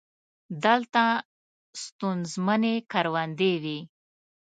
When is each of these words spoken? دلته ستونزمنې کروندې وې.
دلته 0.63 1.03
ستونزمنې 1.83 2.75
کروندې 2.91 3.51
وې. 3.63 3.79